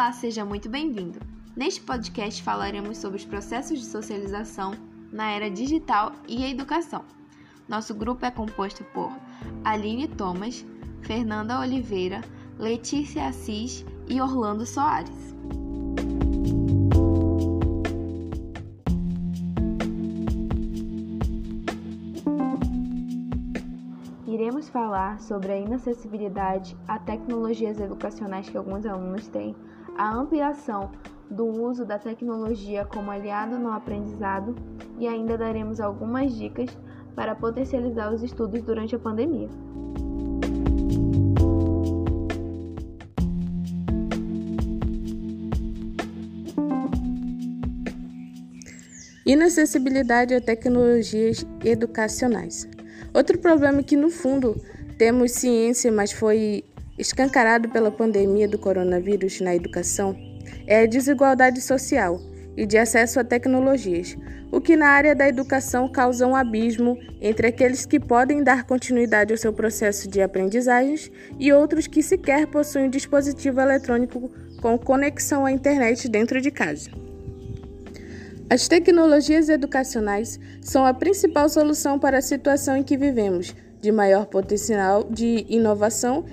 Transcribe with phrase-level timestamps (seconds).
[0.00, 1.20] Olá, seja muito bem-vindo.
[1.54, 4.72] Neste podcast falaremos sobre os processos de socialização
[5.12, 7.04] na era digital e a educação.
[7.68, 9.12] Nosso grupo é composto por
[9.62, 10.64] Aline Thomas,
[11.02, 12.22] Fernanda Oliveira,
[12.58, 15.34] Letícia Assis e Orlando Soares.
[24.26, 29.54] Iremos falar sobre a inacessibilidade a tecnologias educacionais que alguns alunos têm,
[30.00, 30.90] a ampliação
[31.30, 34.56] do uso da tecnologia como aliado no aprendizado
[34.98, 36.70] e ainda daremos algumas dicas
[37.14, 39.50] para potencializar os estudos durante a pandemia.
[49.26, 52.66] Inacessibilidade a tecnologias educacionais.
[53.12, 54.56] Outro problema que, no fundo,
[54.96, 56.64] temos ciência, mas foi
[57.00, 60.14] escancarado pela pandemia do coronavírus na educação,
[60.66, 62.20] é a desigualdade social
[62.56, 64.16] e de acesso a tecnologias,
[64.52, 69.32] o que na área da educação causa um abismo entre aqueles que podem dar continuidade
[69.32, 74.30] ao seu processo de aprendizagens e outros que sequer possuem um dispositivo eletrônico
[74.60, 76.90] com conexão à internet dentro de casa.
[78.50, 84.26] As tecnologias educacionais são a principal solução para a situação em que vivemos, de maior
[84.26, 86.24] potencial de inovação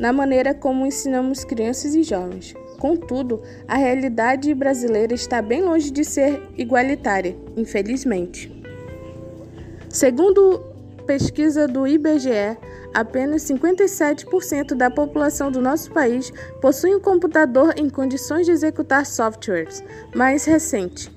[0.00, 2.54] na maneira como ensinamos crianças e jovens.
[2.78, 8.50] Contudo, a realidade brasileira está bem longe de ser igualitária, infelizmente.
[9.90, 10.64] Segundo
[11.06, 12.56] pesquisa do IBGE,
[12.94, 19.84] apenas 57% da população do nosso país possui um computador em condições de executar softwares.
[20.14, 21.10] Mais recente,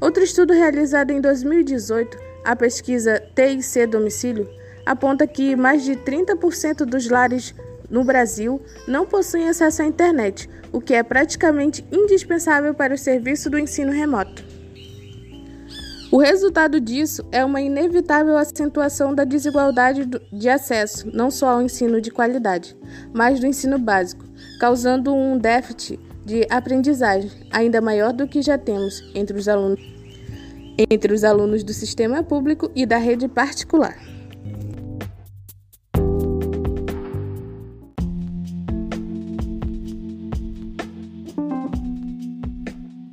[0.00, 4.48] outro estudo realizado em 2018, a pesquisa TIC Domicílio,
[4.86, 7.54] aponta que mais de 30% dos lares
[7.92, 13.50] no Brasil não possuem acesso à internet, o que é praticamente indispensável para o serviço
[13.50, 14.42] do ensino remoto.
[16.10, 22.00] O resultado disso é uma inevitável acentuação da desigualdade de acesso, não só ao ensino
[22.00, 22.76] de qualidade,
[23.12, 24.24] mas do ensino básico,
[24.58, 29.80] causando um déficit de aprendizagem ainda maior do que já temos entre os alunos,
[30.90, 34.11] entre os alunos do sistema público e da rede particular.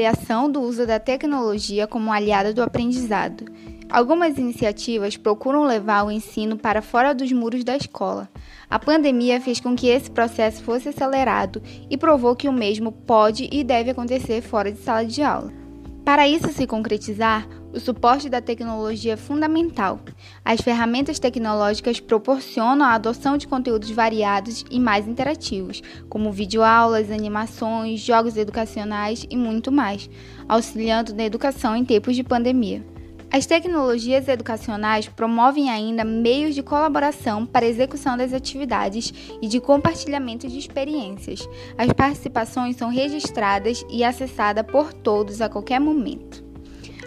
[0.00, 3.44] Ampliação do uso da tecnologia como aliada do aprendizado.
[3.90, 8.30] Algumas iniciativas procuram levar o ensino para fora dos muros da escola.
[8.70, 13.46] A pandemia fez com que esse processo fosse acelerado e provou que o mesmo pode
[13.52, 15.59] e deve acontecer fora de sala de aula.
[16.04, 20.00] Para isso se concretizar, o suporte da tecnologia é fundamental.
[20.44, 28.00] As ferramentas tecnológicas proporcionam a adoção de conteúdos variados e mais interativos, como videoaulas, animações,
[28.00, 30.10] jogos educacionais e muito mais,
[30.48, 32.84] auxiliando na educação em tempos de pandemia.
[33.32, 40.48] As tecnologias educacionais promovem ainda meios de colaboração para execução das atividades e de compartilhamento
[40.48, 41.48] de experiências.
[41.78, 46.44] As participações são registradas e acessadas por todos a qualquer momento.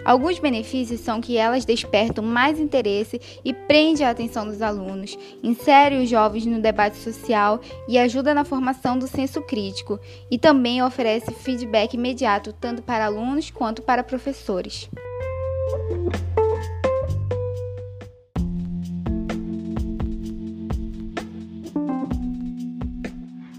[0.02, 5.96] Alguns benefícios são que elas despertam mais interesse e prendem a atenção dos alunos, insere
[5.96, 9.98] os jovens no debate social e ajuda na formação do senso crítico,
[10.30, 14.88] e também oferece feedback imediato tanto para alunos quanto para professores.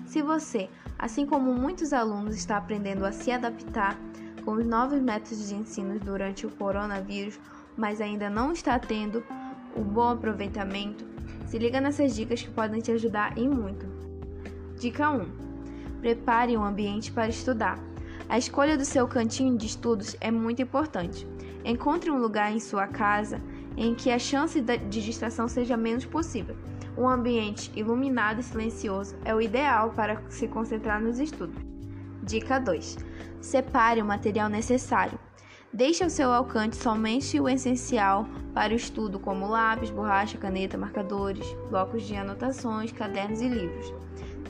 [0.05, 3.97] Se você, assim como muitos alunos, está aprendendo a se adaptar
[4.45, 7.39] com os novos métodos de ensino durante o coronavírus,
[7.75, 9.23] mas ainda não está tendo
[9.75, 11.05] o um bom aproveitamento,
[11.47, 13.85] se liga nessas dicas que podem te ajudar e muito.
[14.79, 15.25] Dica 1:
[15.99, 17.79] Prepare um ambiente para estudar.
[18.27, 21.27] A escolha do seu cantinho de estudos é muito importante.
[21.65, 23.41] Encontre um lugar em sua casa
[23.75, 26.55] em que a chance de distração seja menos possível.
[26.95, 31.59] Um ambiente iluminado e silencioso é o ideal para se concentrar nos estudos.
[32.21, 32.97] Dica 2:
[33.41, 35.17] Separe o material necessário.
[35.73, 41.45] Deixe ao seu alcance somente o essencial para o estudo, como lápis, borracha, caneta, marcadores,
[41.69, 43.93] blocos de anotações, cadernos e livros.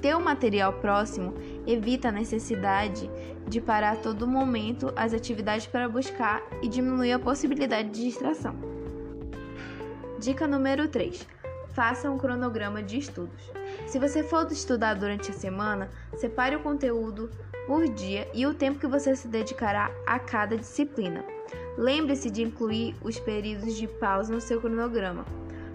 [0.02, 1.34] Ter o material próximo
[1.66, 3.10] evita a necessidade
[3.48, 8.56] de parar a todo momento as atividades para buscar e diminui a possibilidade de distração.
[10.20, 11.28] Dica número 3:
[11.74, 13.52] Faça um cronograma de estudos.
[13.86, 17.30] Se você for estudar durante a semana, separe o conteúdo
[17.68, 21.24] por dia e o tempo que você se dedicará a cada disciplina.
[21.78, 25.26] Lembre-se de incluir os períodos de pausa no seu cronograma.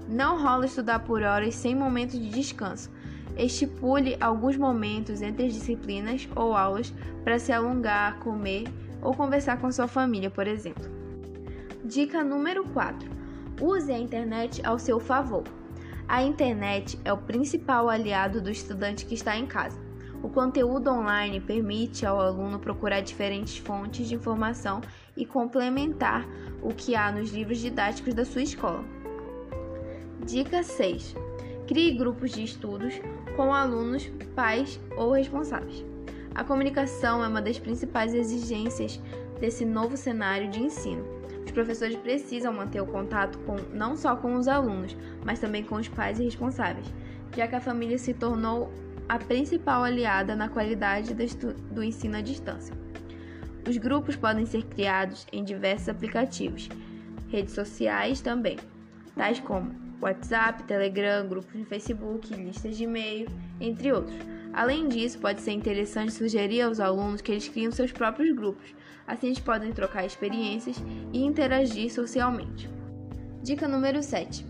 [0.08, 2.90] Não rola estudar por horas sem momento de descanso.
[3.36, 6.92] Estipule alguns momentos entre as disciplinas ou aulas
[7.24, 8.64] para se alongar, comer
[9.02, 10.84] ou conversar com sua família, por exemplo.
[11.84, 13.08] Dica número 4:
[13.60, 15.44] Use a internet ao seu favor.
[16.06, 19.80] A internet é o principal aliado do estudante que está em casa.
[20.22, 24.80] O conteúdo online permite ao aluno procurar diferentes fontes de informação
[25.16, 26.26] e complementar
[26.62, 28.84] o que há nos livros didáticos da sua escola.
[30.26, 31.14] Dica 6.
[31.70, 33.00] Crie grupos de estudos
[33.36, 35.84] com alunos, pais ou responsáveis.
[36.34, 39.00] A comunicação é uma das principais exigências
[39.38, 41.04] desse novo cenário de ensino.
[41.44, 45.76] Os professores precisam manter o contato com, não só com os alunos, mas também com
[45.76, 46.92] os pais e responsáveis,
[47.36, 48.72] já que a família se tornou
[49.08, 52.74] a principal aliada na qualidade do ensino à distância.
[53.68, 56.68] Os grupos podem ser criados em diversos aplicativos,
[57.28, 58.56] redes sociais também,
[59.14, 63.28] tais como WhatsApp, Telegram, grupos no Facebook, listas de e-mail,
[63.60, 64.16] entre outros.
[64.52, 68.74] Além disso, pode ser interessante sugerir aos alunos que eles criem seus próprios grupos,
[69.06, 70.82] assim eles podem trocar experiências
[71.12, 72.68] e interagir socialmente.
[73.42, 74.44] Dica número 7: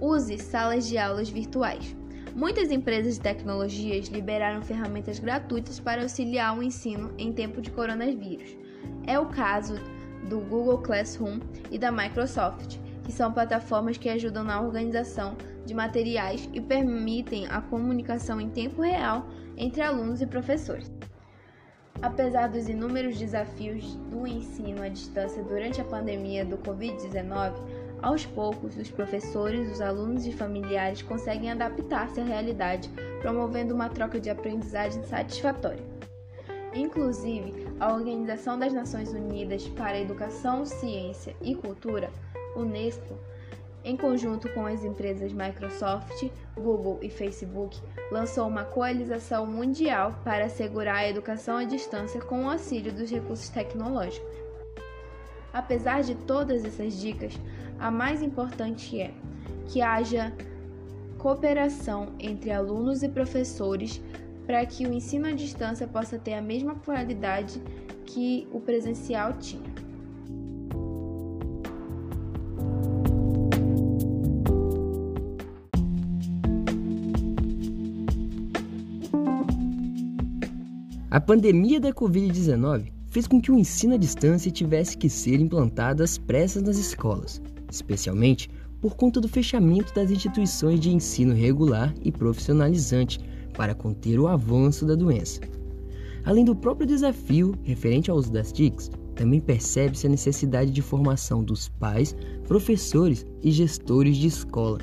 [0.00, 1.94] Use salas de aulas virtuais.
[2.34, 8.56] Muitas empresas de tecnologias liberaram ferramentas gratuitas para auxiliar o ensino em tempo de coronavírus.
[9.06, 9.74] É o caso
[10.28, 11.38] do Google Classroom
[11.70, 17.60] e da Microsoft, que são plataformas que ajudam na organização de materiais e permitem a
[17.60, 20.90] comunicação em tempo real entre alunos e professores.
[22.02, 27.54] Apesar dos inúmeros desafios do ensino à distância durante a pandemia do Covid-19,
[28.02, 32.90] aos poucos, os professores, os alunos e familiares conseguem adaptar-se à realidade,
[33.22, 35.82] promovendo uma troca de aprendizagem satisfatória.
[36.74, 42.10] Inclusive, a Organização das Nações Unidas para a Educação, Ciência e Cultura,
[42.56, 43.18] UNESCO,
[43.84, 47.78] em conjunto com as empresas Microsoft, Google e Facebook,
[48.10, 53.50] lançou uma coalização mundial para assegurar a educação à distância com o auxílio dos recursos
[53.50, 54.34] tecnológicos.
[55.52, 57.38] Apesar de todas essas dicas,
[57.78, 59.12] a mais importante é
[59.68, 60.32] que haja
[61.18, 64.00] cooperação entre alunos e professores
[64.46, 67.62] para que o ensino à distância possa ter a mesma qualidade
[68.04, 69.73] que o presencial tinha.
[81.14, 86.02] A pandemia da Covid-19 fez com que o ensino à distância tivesse que ser implantado
[86.02, 87.40] às pressas nas escolas,
[87.70, 88.50] especialmente
[88.80, 93.20] por conta do fechamento das instituições de ensino regular e profissionalizante
[93.56, 95.40] para conter o avanço da doença.
[96.24, 101.44] Além do próprio desafio referente ao uso das TICs, também percebe-se a necessidade de formação
[101.44, 102.16] dos pais,
[102.48, 104.80] professores e gestores de escola,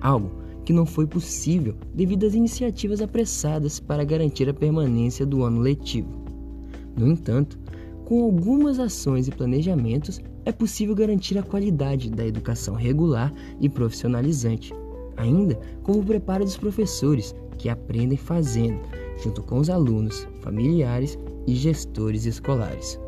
[0.00, 0.30] algo
[0.68, 6.10] que não foi possível devido às iniciativas apressadas para garantir a permanência do ano letivo.
[6.94, 7.58] No entanto,
[8.04, 14.74] com algumas ações e planejamentos, é possível garantir a qualidade da educação regular e profissionalizante,
[15.16, 18.78] ainda com o preparo dos professores, que aprendem fazendo,
[19.24, 23.00] junto com os alunos, familiares e gestores escolares.